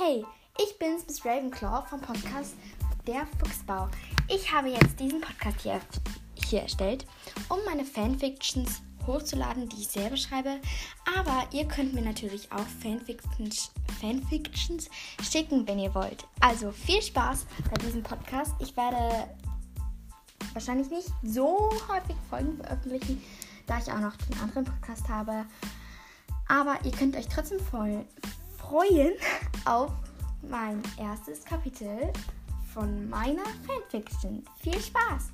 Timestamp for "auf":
29.68-29.90